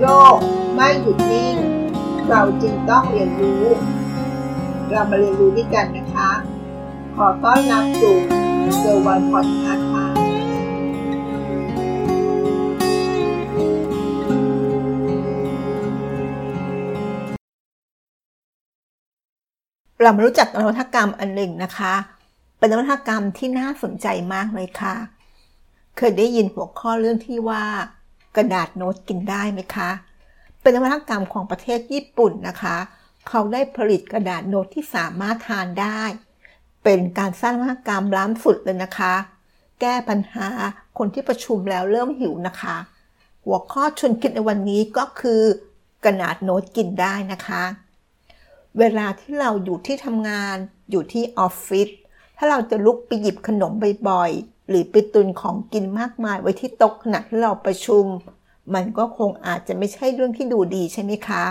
[0.00, 0.38] โลก
[0.74, 1.56] ไม่หยุดนิ่ง
[2.28, 3.64] เราจึงต้องเรียนรู้
[4.90, 6.30] เรามาเรียนรู้ด้วยกันนะคะ
[7.16, 8.16] ขอต้อนรับสู่
[8.78, 10.06] เซอร์วันพอดคาส์ค่ะ
[20.02, 21.94] เรามารู้จักนวัตกรรมอันหนึ่งนะคะ
[22.58, 24.94] เป็นนวัตกรรมที่น่าสนใจมากเลยค่ะ
[25.96, 27.64] เคยได้ยินหัวข้อเรื่องที่ว่า
[28.38, 29.90] กระดาษโน้ตกินได้ไหมคะ
[30.60, 32.76] เป็นนวัตกรรมของประเทศญี่ปุ่นนะคะ
[33.28, 36.02] เขาได้ผลิตกระดาษโน้ตที่สามารถทานได้
[36.84, 39.14] เป็นการสร้างนวัตกรรมล้ำสุดเลยนะคะ
[39.80, 40.48] แก้ปัญหา
[40.98, 42.76] คนที่ประชุมแล้วเริ่มหิวนะคะ
[43.44, 45.42] หัวข้อชวนคิดในวันนี้ก็คือ
[46.04, 47.62] กระดาษโน้ตกินได้นะคะ
[48.78, 50.56] เวลาที่เราอยู่ที่ทำงาน
[50.90, 51.88] อยู่ที่ออฟฟิศ
[52.36, 53.72] ถ้าเราจะลุกไปหยิบขนม
[54.08, 58.04] บ่อยๆ หรือไปตุนของกินมากมายไว้ที่โต๊ะขณะที่เราประชุม
[58.74, 61.44] มันก็คงอาจจะไม่ใช่เรื่องที่ดูดีใช่ไหมคะ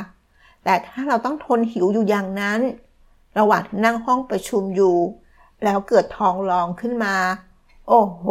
[0.64, 2.62] แต่ถ้าเราต้องทนหิวอยู่อย่างนั้น
[3.40, 4.98] ระหว่างนั่งห้องประชุมอยู่
[5.64, 7.16] แล้วเกิดท้องร้องขึ้นมา
[7.88, 8.26] โอ้โห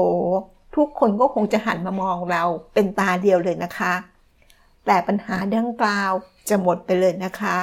[0.75, 2.43] ทุกคนก็คงจะหันมามองเรา
[2.75, 3.95] เป็นตาเดียวเลยนะคะ
[4.87, 6.13] แต่ปัญหาดังกล่าว
[6.49, 7.59] จะหมดไปเลยนะคะ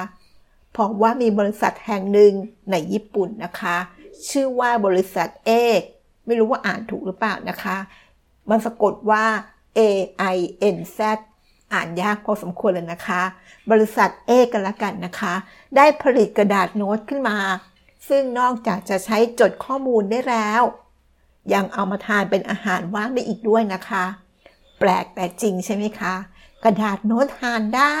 [0.72, 2.32] เพราะว่ามีบริษัทแห่งหนึ่ง
[2.70, 3.76] ในญี่ปุ่นนะคะ
[4.28, 5.82] ชื่อว่าบริษัทเอก
[6.26, 7.76] ไม่รู้ว่าอ่านถูกหรือเปล่านะคะ
[8.50, 9.24] มันสะกดว่า
[9.78, 9.80] A
[10.34, 10.38] I
[10.76, 10.98] N Z
[11.72, 13.22] อ่านยากพอสมควรเลยนะคะ
[13.70, 15.34] บริษัทเอกันละกันนะคะ
[15.76, 17.38] ได้ผลิตกระดาษโน้ตขึ้นมา
[18.08, 20.62] ซึ่งนอกจากจะใช้จดข้อมูลได้แล้ว
[21.54, 24.04] ยังเอามาทานเป็นอาหารว่างได้อีกด้วยนะคะ
[24.78, 26.14] แปลกแต่จริงใช่ไหมคะ
[26.64, 27.98] กระดาษโน้ตทานได้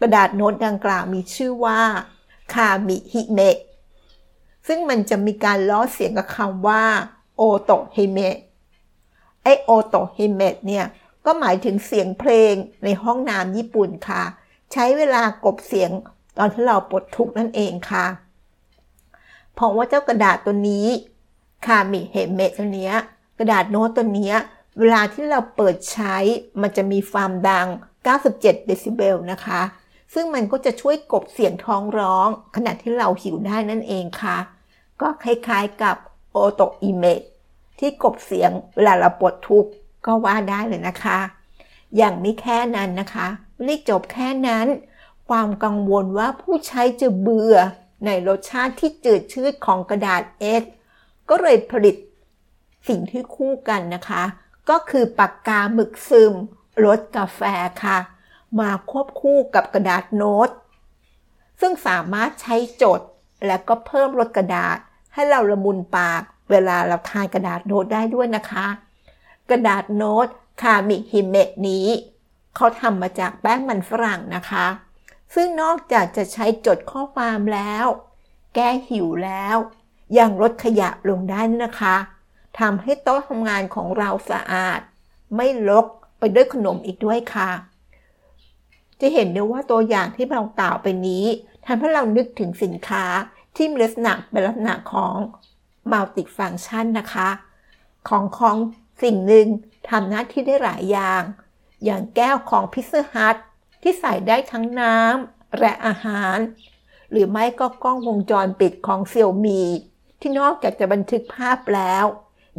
[0.00, 1.80] กระดาษโน้ตดังกล่าวมีชื่อว่า
[2.54, 3.56] คามิฮิเมะ
[4.72, 6.82] ซึ่งมันจะมีการล้อเสียงกับคำว่า
[7.36, 8.36] โอโตเฮเมะ
[9.42, 10.84] ไอโอโตเฮเมะเนี่ย
[11.26, 12.54] ก็หมายถึงเสียงเพลง
[12.84, 14.22] ในห้องน้ำญี่ปุ่นค่ะ
[14.72, 15.90] ใช้เวลากบเสียง
[16.38, 18.06] ตอนที่เราปวดทุกข์นั่นเองค่ะ
[19.54, 20.86] เพราะว่าเจ้ากระดาษตัวนี้
[21.66, 22.94] คามิเฮเมะตัวเนี้ย
[23.38, 24.36] กระดาษโน้ตตัวเนี้ย
[24.78, 26.16] เวลาที่เราเปิดใช้
[26.60, 27.66] มันจะมีความดัง
[28.06, 29.62] 97 เดซิเบลนะคะ
[30.14, 34.36] ซึ่งมันก็จะช่วยกบเสียงท้องร้อง ขณะที่เราหิวได้นั่นเองค่ะ
[35.00, 35.96] ก็คล้ายๆกับ
[36.32, 37.20] โอโตอิเมะ
[37.78, 39.70] ที่กบเสียงเวลาเราปวดทุกข์
[40.06, 41.18] ก็ว่าได้เลยนะคะ
[41.96, 44.66] อย่างไม่แค่นั้นนะคะไม่ได้จบแค่นั้น
[45.28, 47.56] ความกังวลว่าผู้ใช้จะเบื่อ
[48.06, 50.62] ในรสชาติที่จืดชืดของกระดาษเอส
[51.28, 51.96] ก็เลยผลิต
[52.88, 54.22] สิ่งที่คู่กันนะคะ
[54.70, 56.32] ก็คือปากกาหมึกซึม
[56.84, 57.40] รสกาแฟ
[57.84, 57.98] ค่ะ
[58.60, 60.48] มาควบคู่กับกระดาษโน้ต
[61.60, 63.00] ซึ่งสามารถใช้จด
[63.46, 64.78] และก็เพิ่มรสกระดาษ
[65.14, 68.66] ให้เราละมุนปาก เวลาเราทานกระดาษโน้ตได้ด้วยนะคะ
[69.50, 70.26] กระดาษโน้ต
[70.62, 71.86] คามิฮิเมะนี้
[72.56, 74.66] เขาทำมาจากแป้งมันฝรั่งนะคะ
[75.34, 77.86] ซึ่งนอกจากจะใช้จดข้อความแล้ว
[78.54, 79.56] แก้หิวแล้ว
[80.18, 81.96] ยังลดขยะลงได้นะคะ
[82.58, 84.80] ทำให้โต๊ะทำงานของเราสะอาด
[85.36, 85.86] ไม่ลก
[86.18, 87.50] ไปด้วยขนมอีกด้วยค่ะ
[89.00, 91.24] จะเห็นได้ว่าตัวอย่างที่เรากล่าวไปนี้
[91.66, 93.04] ทำให้เรานึกถึงสินค้า
[93.56, 95.14] ที่มีลักษณะเป็นลักษณะของ
[95.92, 97.28] มัลติฟัง c t นะคะ
[98.08, 98.56] ของของ
[99.02, 99.46] สิ่งหนึ่ง
[99.88, 101.22] ทำหน้าที่ได้หลายอย่าง
[101.84, 103.36] อย่างแก้วของพิซซ่าฮัท
[103.82, 106.36] ที่ใส่ได้ทั้งน้ำและอาหาร
[107.10, 109.62] หรือไม่ก็กล้องวงจรปิดของเซี่ยวมี
[110.20, 112.04] ที่นอกจากจะบันทึกภาพแล้ว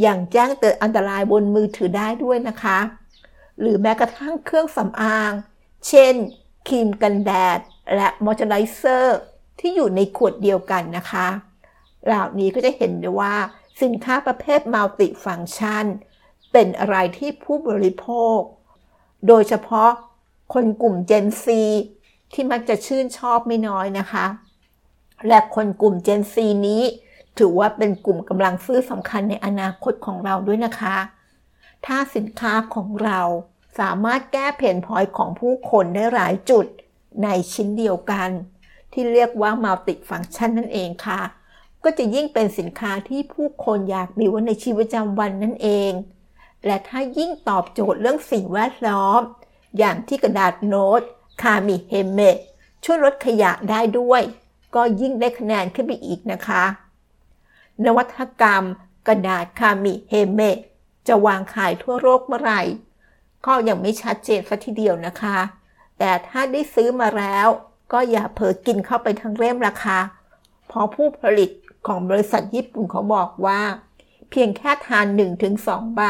[0.02, 2.80] อย่างแจ้งเตือนอันตรายบนมือถือได้ด้วยนะคะ
[3.60, 5.32] หรือแม้กระทั่งเครื่องสำอาง
[5.88, 6.14] เช่น
[6.68, 7.60] ครีมกันแดด
[7.96, 9.20] และมอยเจอไรเซอร์
[9.62, 11.28] ที่อยู่ในขวดเดียวกันนะคะ
[12.06, 13.36] เหล่านี้ก็จะเห็นได้ว่า
[13.82, 15.86] สินค้าประเภทมัลติฟังชัน
[16.52, 18.08] เป็นอะไรที่ผู้บริโภ
[18.38, 18.40] ค
[19.28, 19.92] โดยเฉพาะ
[20.54, 21.46] คนกลุ่ม Gen Z
[22.34, 24.26] ที่มักจะชื่นชอบไม่น้อยนะคะ
[25.28, 26.36] และคนกลุ่ม Gen Z
[26.68, 26.84] นี้
[27.38, 30.98] ถือว่าเป็นกลุ่มกำลังซื้อสำคัญในอนาคตของเราด้วยนะคะ
[31.86, 33.22] ถ้าสินค้าของเรา
[33.80, 36.66] สามารถแก้เพนพอยของผู้คนได้หลายจุด
[37.24, 38.30] ในชิ้นเดียวกัน
[38.94, 41.22] ที่เรียกว่ามัลติฟัง c t ชันนั่นเองค่ะ
[41.84, 45.92] ก็จะยิ่งเป็นสินค้าที่ผู้คนอยากมีไว้ในชีวิตประจำวันนั่นเอง
[46.66, 49.22] และถ้ายิ่งตอบโจทย์เรื่องสิ่งแวดล้อม
[49.78, 51.02] อย่างที่กระดาษโน้ต
[51.42, 52.38] คามิเฮเมะ
[52.84, 54.22] ช่วยลดขยะได้ด้วย
[54.76, 56.64] ก็ยิ่งได้คะแนนขึ้นไปอีกนะคะ
[57.86, 58.64] นวัตกรรม
[59.08, 60.58] กระดาษคามิเฮเมะ
[61.08, 62.62] จะวางขายทั่วโลกเมื่อไหร่
[63.46, 65.38] ก็ยังไม่ชัดเจนสักทีเดียวนะคะ
[65.98, 67.48] แต่ถ้าได้ซื้อมาแล้ว
[67.92, 69.98] ก็อย่าเผลอกินเข้าไปทั้งเล่มราคา
[70.68, 71.50] เพราะผู้ผลิต
[71.88, 73.62] ของบริษัทญี่ปุ่นเขาบอกว่า
[74.30, 75.06] เพียงแค่ทาน
[75.52, 76.02] 1-2 ใบ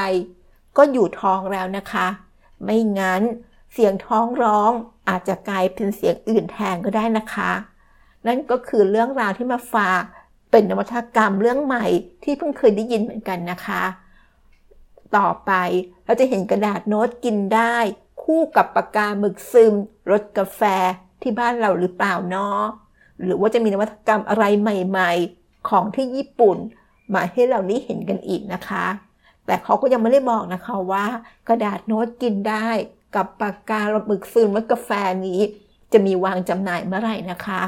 [0.77, 2.07] ก็อยู่ท้องแล้วนะคะ
[2.63, 3.21] ไม่งั้น
[3.73, 4.71] เสียงท้องร้อง
[5.09, 7.51] อาจจะกลายเป็นเสียงอื่นแทนก็ได้นะคะ
[8.27, 10.03] นั่นก็คือเรื่องราวที่มาฝาก
[10.51, 11.85] เป็นนวัตกรรมเรื่องใหม่
[12.23, 13.83] ที่เพิ่งเคยได้ยินเหมือนกันนะคะ
[15.17, 15.51] ต่อไป
[16.05, 17.75] เราจะเห็นกระดาษโน้ตกินได้
[18.23, 19.73] คู่กับปากกาหมึกซึม
[20.11, 20.61] รสกาแฟ
[21.21, 22.61] ที่บ้านเราหรือเปล่าเนาะ
[23.23, 26.57] หรือว่าจะมีนวัตกรรมอะไรใหม่ ๆ ของที่ญี่ปุ่น
[27.13, 28.85] มาให้เราได้เห็นกันอีกนะคะ
[29.45, 31.05] แต่เขาก็ยังไม่ได้บอกนะคะว่า
[31.47, 32.69] กระดาษโน้ตกินได้
[33.15, 34.89] กับปากการหมึกซึมรสกาแฟ
[35.25, 35.39] นี้
[35.91, 37.61] จะมีวางจำหน่ายเมื่อไหร่นะคะ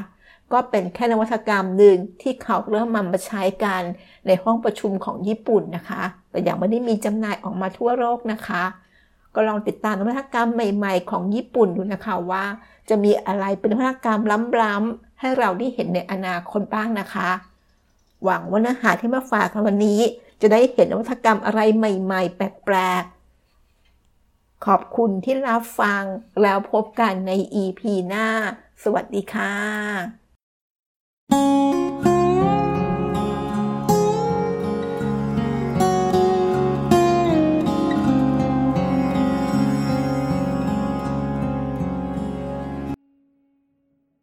[0.53, 3.81] ก็เป็นแค่นวัตกรรมหนึ่งที่เขาเริ่มมามาใช้กัน
[4.27, 8.63] ในห้องประชุมของญี่ปุ่นนะคะ แต่ยังไม่ได้มีจำหน่ายออกมาทั่วโลกนะคะ
[9.35, 12.43] ก็ลองติดตามนวัตกรรมใหม่ ๆ ของญี่ปุ่นดูนะคะว่า
[12.89, 14.21] จะมีอะไรเป็นนวัตกรรม
[14.61, 17.29] ล้ำๆให้เราได้เห็นในอนาคตบ้างนะคะ
[18.23, 19.99] หวังว่าเนื้อหาที่มาฝากกันวันนี้
[20.41, 23.23] จะได้เห็นนวัตกรรมอะไรใหม่ ๆ แปลกๆ
[24.65, 26.03] ขอบคุณที่รับฟัง
[26.41, 27.31] แล้วพบกันใน
[27.63, 28.27] EP หน้า
[28.83, 29.53] สวัสดีค่ะ